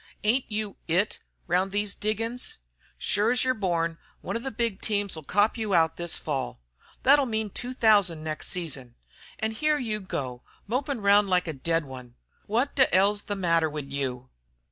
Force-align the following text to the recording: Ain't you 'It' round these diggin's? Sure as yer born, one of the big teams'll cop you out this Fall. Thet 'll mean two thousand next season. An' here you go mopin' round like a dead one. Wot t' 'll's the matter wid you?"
Ain't 0.23 0.51
you 0.51 0.77
'It' 0.87 1.19
round 1.45 1.71
these 1.71 1.93
diggin's? 1.93 2.57
Sure 2.97 3.29
as 3.33 3.43
yer 3.43 3.53
born, 3.53 3.99
one 4.21 4.35
of 4.35 4.41
the 4.41 4.49
big 4.49 4.81
teams'll 4.81 5.21
cop 5.23 5.59
you 5.59 5.75
out 5.75 5.97
this 5.97 6.17
Fall. 6.17 6.59
Thet 7.03 7.19
'll 7.19 7.27
mean 7.27 7.51
two 7.51 7.71
thousand 7.75 8.23
next 8.23 8.47
season. 8.47 8.95
An' 9.37 9.51
here 9.51 9.77
you 9.77 9.99
go 9.99 10.41
mopin' 10.65 11.01
round 11.01 11.29
like 11.29 11.47
a 11.47 11.53
dead 11.53 11.85
one. 11.85 12.15
Wot 12.47 12.75
t' 12.75 12.85
'll's 12.91 13.25
the 13.27 13.35
matter 13.35 13.69
wid 13.69 13.93
you?" 13.93 14.31